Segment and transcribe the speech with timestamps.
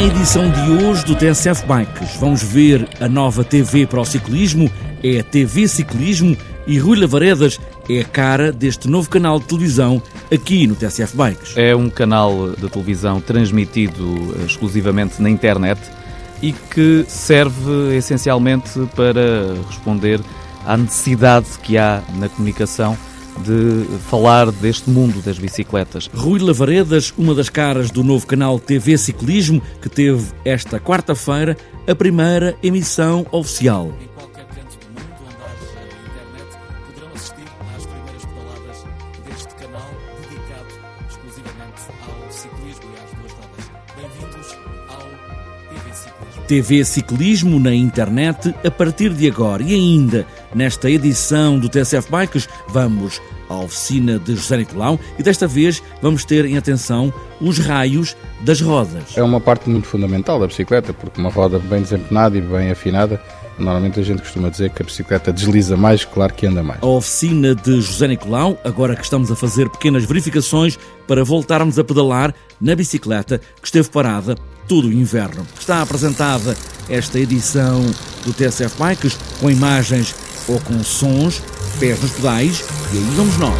[0.00, 4.70] Na edição de hoje do TSF Bikes, vamos ver a nova TV para o ciclismo,
[5.04, 6.34] é a TV Ciclismo
[6.66, 10.02] e Rui Lavaredas é a cara deste novo canal de televisão
[10.32, 11.54] aqui no TSF Bikes.
[11.54, 15.78] É um canal de televisão transmitido exclusivamente na internet
[16.40, 20.18] e que serve essencialmente para responder
[20.64, 22.96] à necessidade que há na comunicação
[23.38, 26.10] de falar deste mundo das bicicletas.
[26.14, 31.56] Rui Lavaredas, uma das caras do novo canal TV Ciclismo, que teve esta quarta-feira
[31.86, 33.92] a primeira emissão oficial.
[46.50, 49.62] TV Ciclismo na internet a partir de agora.
[49.62, 55.46] E ainda, nesta edição do TSF Bikes, vamos à oficina de José Nicolau e desta
[55.46, 59.16] vez vamos ter em atenção os raios das rodas.
[59.16, 63.20] É uma parte muito fundamental da bicicleta, porque uma roda bem desempenada e bem afinada
[63.60, 66.82] Normalmente a gente costuma dizer que a bicicleta desliza mais, claro que anda mais.
[66.82, 71.84] A oficina de José Nicolau, agora que estamos a fazer pequenas verificações para voltarmos a
[71.84, 74.34] pedalar na bicicleta que esteve parada
[74.66, 75.46] todo o inverno.
[75.58, 76.56] Está apresentada
[76.88, 77.82] esta edição
[78.24, 80.14] do TSF Bikes com imagens
[80.50, 81.42] ou com sons,
[81.78, 83.54] pés nos pedais e aí vamos nós.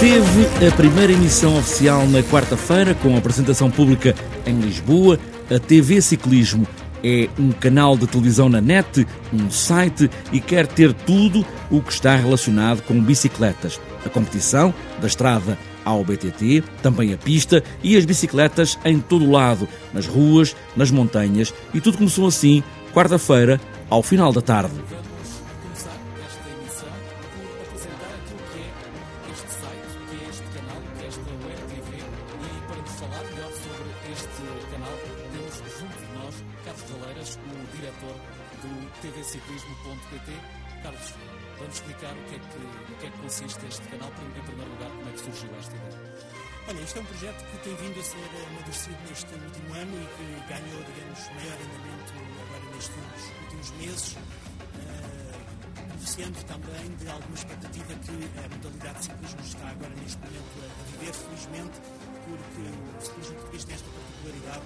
[0.00, 5.18] Teve a primeira emissão oficial na quarta-feira, com apresentação pública em Lisboa.
[5.48, 6.66] A TV Ciclismo
[7.02, 11.92] é um canal de televisão na net, um site e quer ter tudo o que
[11.92, 13.80] está relacionado com bicicletas.
[14.04, 19.30] A competição, da estrada ao BTT, também a pista e as bicicletas em todo o
[19.30, 22.62] lado, nas ruas, nas montanhas e tudo começou assim,
[22.92, 23.60] quarta-feira,
[23.90, 24.74] ao final da tarde.
[39.02, 40.30] tvciclismo.pt.
[40.82, 41.14] Carlos,
[41.58, 44.10] vamos explicar o que, é que, o que é que consiste este canal.
[44.10, 45.98] Em primeiro lugar, como é que surgiu esta ideia?
[46.68, 50.06] Olha, isto é um projeto que tem vindo a ser amadurecido neste último ano e
[50.14, 52.12] que ganhou, digamos, maior andamento
[52.46, 52.94] agora nestes
[53.42, 59.94] últimos meses, uh, beneficiando também de alguma expectativa que a modalidade de ciclismo está agora
[59.98, 61.80] neste momento a viver, felizmente,
[62.36, 62.62] porque
[62.98, 64.64] o ciclismo português tem esta particularidade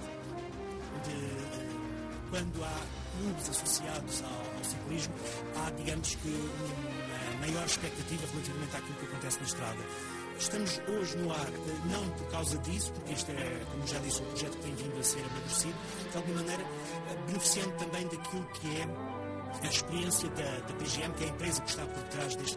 [1.05, 2.81] de, uh, quando há
[3.19, 5.15] clubes associados ao, ao, ciclismo,
[5.57, 9.85] há, digamos que, uma maior expectativa relativamente àquilo que acontece na estrada.
[10.39, 14.21] Estamos hoje no ar, eh, não por causa disso, porque este é, como já disse,
[14.21, 15.75] um projeto que tem vindo a ser amadurecido,
[16.11, 18.87] de alguma maneira eh, beneficiando também daquilo que é
[19.63, 22.56] a experiência da, da, PGM, que é a empresa que está por trás deste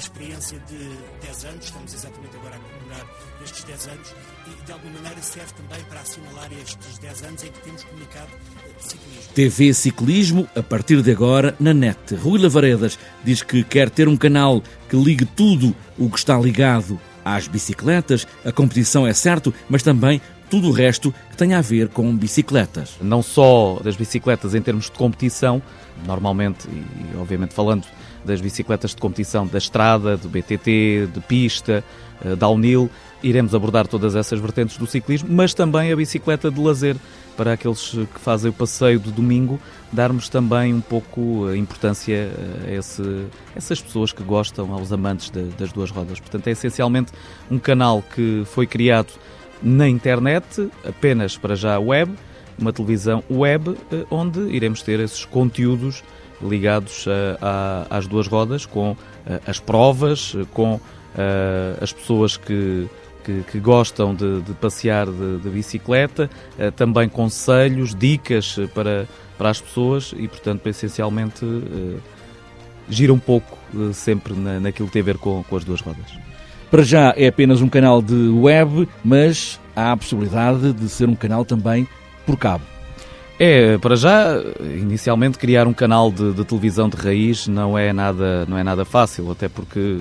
[0.00, 3.06] experiência de 10 anos, estamos exatamente agora a comemorar
[3.44, 4.14] estes 10 anos,
[4.46, 8.30] e de alguma maneira serve também para assinalar estes 10 anos em que temos comunicado
[8.32, 9.32] eh, ciclismo.
[9.34, 12.14] TV Ciclismo, a partir de agora, na net.
[12.16, 17.00] Rui Lavaredas diz que quer ter um canal que ligue tudo o que está ligado
[17.24, 21.88] às bicicletas, a competição é certo, mas também tudo o resto que tenha a ver
[21.88, 22.96] com bicicletas.
[23.00, 25.62] Não só das bicicletas em termos de competição,
[26.04, 27.86] normalmente, e obviamente falando
[28.24, 31.84] das bicicletas de competição da estrada, do BTT, de pista,
[32.22, 32.90] eh, da Unil,
[33.22, 36.96] iremos abordar todas essas vertentes do ciclismo, mas também a bicicleta de lazer
[37.36, 39.58] para aqueles que fazem o passeio de domingo,
[39.92, 42.30] darmos também um pouco a importância
[42.66, 46.18] a, esse, essas pessoas que gostam, aos amantes de, das duas rodas.
[46.20, 47.12] Portanto, é essencialmente
[47.50, 49.12] um canal que foi criado
[49.62, 52.14] na internet, apenas para já web,
[52.60, 56.04] uma televisão web, eh, onde iremos ter esses conteúdos
[56.42, 57.06] ligados
[57.40, 58.96] a, a, às duas rodas, com
[59.26, 60.80] eh, as provas, com
[61.16, 62.88] eh, as pessoas que,
[63.24, 66.30] que, que gostam de, de passear de, de, bicicleta,
[66.76, 71.44] também conselhos, dicas para, para as pessoas e, portanto, essencialmente
[72.88, 73.58] gira um pouco
[73.92, 76.29] sempre na, naquilo que tem a ver com, com as duas rodas.
[76.70, 81.16] Para já é apenas um canal de web, mas há a possibilidade de ser um
[81.16, 81.88] canal também
[82.24, 82.64] por cabo.
[83.38, 88.44] É, para já, inicialmente criar um canal de, de, televisão de raiz não é nada,
[88.46, 89.98] não é nada fácil, até porque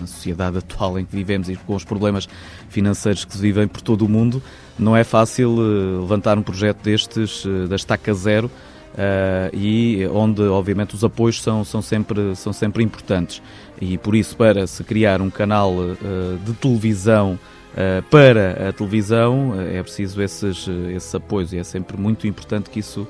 [0.00, 2.26] na sociedade atual em que vivemos e com os problemas
[2.70, 4.42] financeiros que se vivem por todo o mundo,
[4.78, 8.50] não é fácil eh, levantar um projeto destes eh, da estaca zero
[8.94, 13.40] Uh, e onde obviamente os apoios são, são, sempre, são sempre importantes.
[13.80, 15.96] E por isso para se criar um canal uh,
[16.44, 17.38] de televisão
[17.74, 21.52] uh, para a televisão, é preciso esses, esses apoios.
[21.52, 23.06] E é sempre muito importante que isso,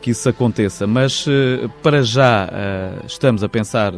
[0.00, 0.86] que isso aconteça.
[0.86, 1.26] Mas
[1.82, 2.48] para já
[3.06, 3.92] estamos a pensar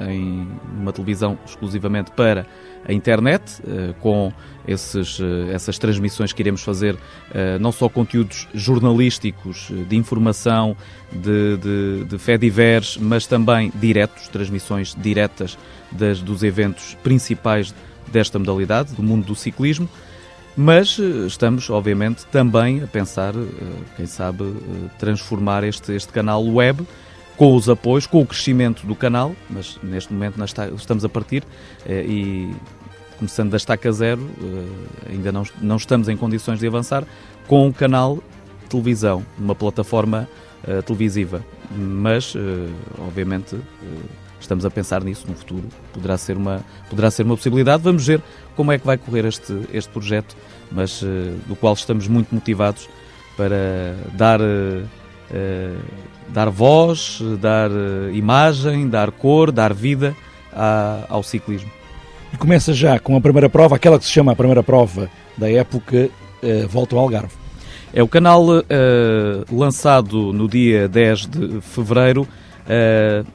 [0.00, 0.48] em
[0.78, 2.46] uma televisão exclusivamente para
[2.84, 3.62] a internet,
[4.00, 4.32] com
[4.66, 5.18] esses,
[5.52, 6.96] essas transmissões que iremos fazer,
[7.60, 10.76] não só conteúdos jornalísticos, de informação,
[11.12, 15.58] de, de, de fé divers, mas também diretos, transmissões diretas
[15.90, 17.74] das, dos eventos principais
[18.10, 19.88] desta modalidade, do mundo do ciclismo,
[20.56, 23.38] mas eh, estamos, obviamente, também a pensar, eh,
[23.96, 26.86] quem sabe, eh, transformar este, este canal web
[27.36, 30.42] com os apoios, com o crescimento do canal, mas neste momento
[30.76, 31.44] estamos a partir
[31.88, 32.52] e
[33.16, 34.28] começando da estaca zero,
[35.08, 37.04] ainda não, não estamos em condições de avançar
[37.46, 38.18] com um canal
[38.68, 40.28] televisão, uma plataforma
[40.84, 42.34] televisiva, mas
[43.06, 43.54] obviamente
[44.40, 45.64] estamos a pensar nisso no futuro.
[45.92, 47.82] Poderá ser uma, poderá ser uma possibilidade.
[47.82, 48.22] Vamos ver
[48.56, 50.36] como é que vai correr este, este projeto,
[50.70, 51.06] mas uh,
[51.46, 52.88] do qual estamos muito motivados
[53.36, 54.84] para dar, uh,
[56.28, 60.16] dar voz, dar uh, imagem, dar cor, dar vida
[60.52, 61.70] à, ao ciclismo.
[62.32, 65.50] E começa já com a primeira prova, aquela que se chama a primeira prova da
[65.50, 66.10] época,
[66.68, 67.34] Volta ao Algarve.
[67.92, 68.44] É o canal
[69.50, 72.28] lançado no dia 10 de fevereiro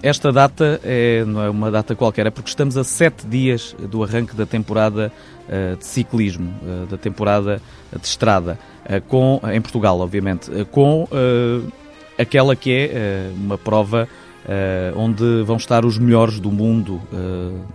[0.02, 4.04] esta data é, não é uma data qualquer, é porque estamos a sete dias do
[4.04, 5.12] arranque da temporada
[5.48, 7.60] uh, de ciclismo, uh, da temporada
[8.00, 8.60] de estrada,
[9.08, 11.08] com, em Portugal, obviamente, com
[12.18, 14.10] aquela que é uma prova
[14.98, 17.00] onde vão estar os melhores do mundo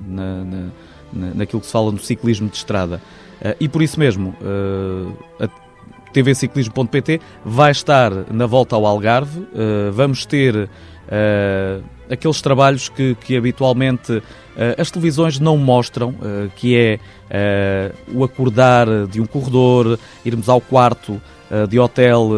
[0.06, 3.00] na, na, naquilo que se fala no ciclismo de estrada.
[3.58, 4.36] e por isso mesmo,
[5.40, 5.48] a
[6.12, 9.46] tvciclismo.pt vai estar na volta ao Algarve,
[9.94, 10.68] vamos ter
[11.08, 14.22] uh, aqueles trabalhos que, que habitualmente uh,
[14.78, 16.98] as televisões não mostram, uh, que é
[18.14, 21.20] o acordar de um corredor, irmos ao quarto
[21.68, 22.30] de hotel,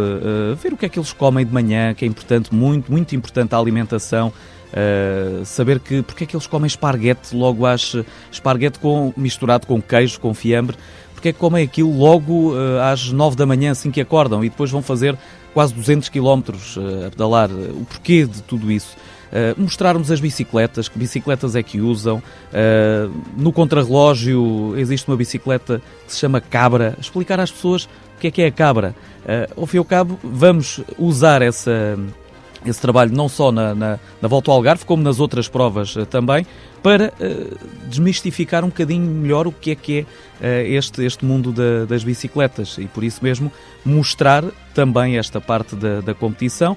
[0.56, 3.54] ver o que é que eles comem de manhã, que é importante, muito, muito importante
[3.54, 4.32] a alimentação.
[4.70, 7.96] Uh, saber que porque é que eles comem esparguete logo às
[8.30, 10.76] esparguete com, misturado com queijo, com fiambre,
[11.20, 14.48] porque é que comem aquilo logo uh, às 9 da manhã assim que acordam e
[14.48, 15.16] depois vão fazer
[15.52, 17.50] quase 200 km uh, a pedalar.
[17.50, 18.96] O porquê de tudo isso?
[19.30, 22.16] Uh, mostrarmos as bicicletas, que bicicletas é que usam.
[22.16, 26.96] Uh, no contrarrelógio existe uma bicicleta que se chama Cabra.
[26.98, 28.94] Explicar às pessoas o que é que é a Cabra.
[29.22, 31.98] Uh, ao fim e ao cabo, vamos usar essa,
[32.64, 36.04] esse trabalho não só na, na, na, volta ao Algarve, como nas outras provas uh,
[36.04, 36.46] também,
[36.82, 37.58] para uh,
[37.88, 40.06] desmistificar um bocadinho melhor o que é que
[40.40, 42.76] é uh, este, este mundo da, das bicicletas.
[42.78, 43.50] E por isso mesmo
[43.84, 46.76] mostrar também esta parte da, da competição.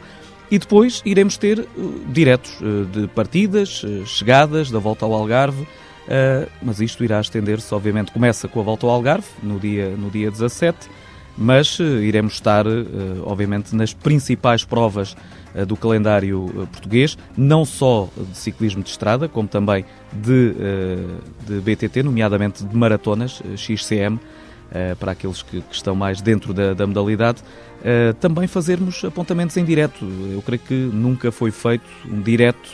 [0.52, 1.68] E depois iremos ter
[2.10, 2.60] diretos
[2.92, 5.66] de partidas, chegadas da volta ao Algarve,
[6.62, 10.30] mas isto irá estender-se, obviamente, começa com a volta ao Algarve no dia, no dia
[10.30, 10.78] 17,
[11.38, 12.66] mas iremos estar,
[13.26, 15.16] obviamente, nas principais provas
[15.56, 20.98] eh, do calendário eh, português, não só de ciclismo de estrada, como também de, eh,
[21.46, 24.20] de BTT, nomeadamente de maratonas, XCM,
[25.00, 27.44] para aqueles que, que, estão mais dentro da, da modalidade,
[28.20, 30.04] também fazermos apontamentos em direto.
[30.34, 32.72] Eu creio que nunca foi feito um direto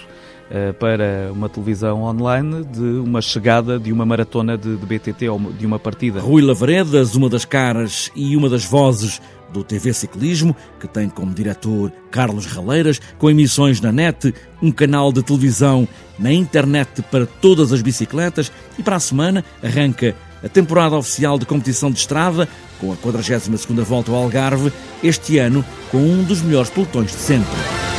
[0.79, 5.65] para uma televisão online de uma chegada de uma maratona de, de BTT ou de
[5.65, 6.19] uma partida.
[6.19, 11.33] Rui Lavaredas, uma das caras e uma das vozes do TV Ciclismo, que tem como
[11.33, 15.87] diretor Carlos Raleiras, com emissões na net, um canal de televisão
[16.17, 21.45] na internet para todas as bicicletas e para a semana arranca a temporada oficial de
[21.45, 22.47] competição de estrada,
[22.79, 24.71] com a 42ª volta ao Algarve,
[25.03, 27.98] este ano com um dos melhores pelotões de sempre.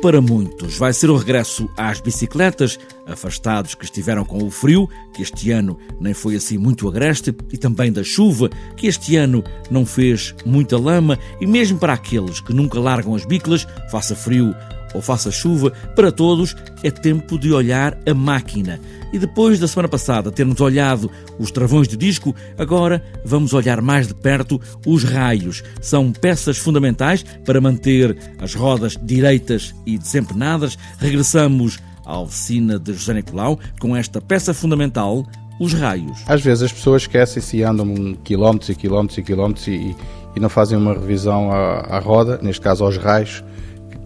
[0.00, 0.76] Para muitos.
[0.76, 5.78] Vai ser o regresso às bicicletas, afastados que estiveram com o frio, que este ano
[6.00, 10.78] nem foi assim muito agreste, e também da chuva, que este ano não fez muita
[10.78, 14.54] lama, e mesmo para aqueles que nunca largam as biclas, faça frio
[14.94, 18.80] ou faça chuva, para todos é tempo de olhar a máquina.
[19.12, 24.06] E depois da semana passada termos olhado os travões de disco, agora vamos olhar mais
[24.06, 25.62] de perto os raios.
[25.80, 30.76] São peças fundamentais para manter as rodas direitas e desempenadas.
[30.98, 35.26] Regressamos à oficina de José Nicolau com esta peça fundamental,
[35.60, 36.22] os raios.
[36.26, 39.96] Às vezes as pessoas esquecem-se e andam quilómetros e quilómetros e quilómetros e,
[40.36, 43.42] e não fazem uma revisão à, à roda, neste caso aos raios,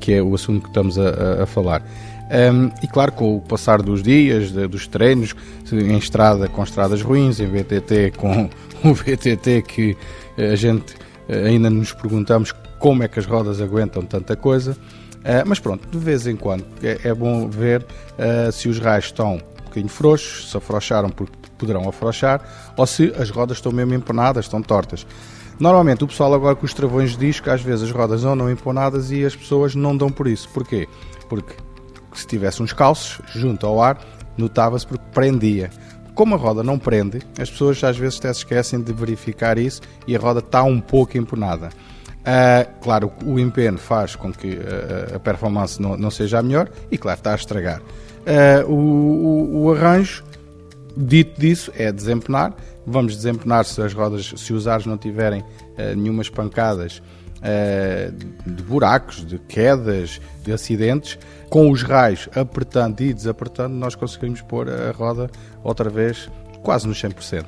[0.02, 1.80] que é o assunto que estamos a, a falar.
[2.52, 5.34] Um, e claro, com o passar dos dias, de, dos treinos,
[5.70, 8.50] em estrada com estradas ruins, em BTT com
[8.84, 9.96] o BTT que
[10.36, 10.96] a gente
[11.28, 14.72] ainda nos perguntamos como é que as rodas aguentam tanta coisa.
[14.72, 19.04] Uh, mas pronto, de vez em quando é, é bom ver uh, se os raios
[19.04, 22.42] estão um bocadinho frouxos, se afrouxaram porque poderão afrouxar,
[22.76, 25.06] ou se as rodas estão mesmo empenadas, estão tortas.
[25.58, 29.10] Normalmente o pessoal agora com os travões diz que às vezes as rodas andam emponadas
[29.10, 30.48] e as pessoas não dão por isso.
[30.48, 30.88] Porquê?
[31.28, 31.54] Porque
[32.14, 33.98] se tivesse uns calços junto ao ar,
[34.36, 35.70] notava-se porque prendia.
[36.14, 39.80] Como a roda não prende, as pessoas às vezes até se esquecem de verificar isso
[40.06, 41.70] e a roda está um pouco empenada.
[42.22, 46.70] Uh, claro, o empenho faz com que uh, a performance não, não, seja a melhor
[46.90, 47.80] e, claro, está a estragar.
[47.80, 50.22] Uh, o, o, o, arranjo,
[50.96, 52.54] dito disso, é desempenar.
[52.86, 57.02] Vamos desempenar se as rodas, se os ares não tiverem uh, nenhumas pancadas
[58.46, 61.18] de buracos, de quedas, de acidentes.
[61.50, 65.28] Com os raios apertando e desapertando, nós conseguimos pôr a roda
[65.64, 66.30] outra vez
[66.62, 67.44] quase nos 100%.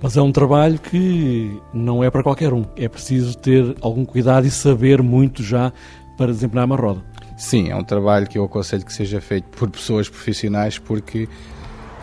[0.00, 2.64] Mas é um trabalho que não é para qualquer um.
[2.76, 5.72] É preciso ter algum cuidado e saber muito já
[6.16, 7.02] para desempenhar uma roda.
[7.36, 11.28] Sim, é um trabalho que eu aconselho que seja feito por pessoas profissionais porque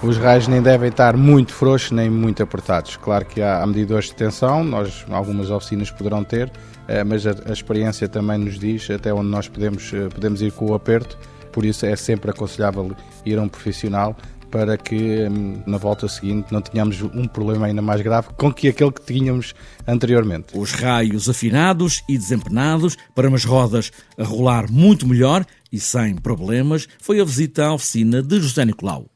[0.01, 2.96] os raios nem devem estar muito frouxos nem muito apertados.
[2.98, 6.51] Claro que há medidores de tensão, nós algumas oficinas poderão ter,
[6.88, 10.51] eh, mas a, a experiência também nos diz até onde nós podemos, eh, podemos ir
[10.51, 11.18] com o aperto,
[11.51, 12.92] por isso é sempre aconselhável
[13.25, 14.16] ir a um profissional
[14.51, 18.68] para que hum, na volta seguinte não tenhamos um problema ainda mais grave com que
[18.68, 19.54] aquele que tínhamos
[19.86, 20.58] anteriormente.
[20.58, 26.88] Os raios afinados e desempenados para umas rodas a rolar muito melhor e sem problemas
[27.01, 29.08] foi a visita à oficina de José Nicolau.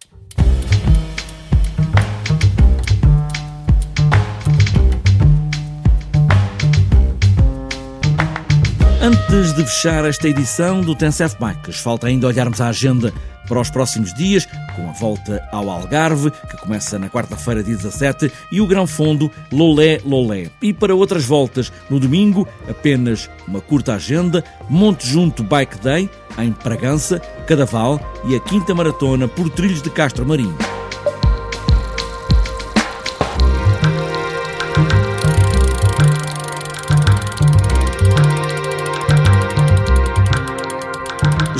[9.04, 13.12] Antes de fechar esta edição do Tencef Bikes, falta ainda olharmos a agenda
[13.48, 18.32] para os próximos dias, com a volta ao Algarve, que começa na quarta-feira, dia 17,
[18.52, 20.52] e o Grão Fundo Lolé Lolé.
[20.62, 26.52] E para outras voltas, no domingo, apenas uma curta agenda, Monte Junto Bike Day, em
[26.52, 30.81] Pragança, Cadaval e a quinta maratona por trilhos de Castro Marinho.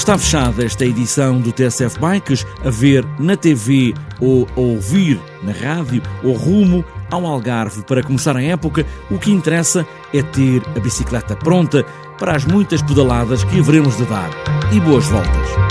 [0.02, 5.52] Está fechada esta edição do TSF Bikes, a ver na TV ou a ouvir na
[5.52, 8.84] rádio ou rumo ao Algarve para começar a época.
[9.12, 11.86] O que interessa é ter a bicicleta pronta
[12.18, 14.32] para as muitas pedaladas que haveremos de dar.
[14.74, 15.71] E boas voltas!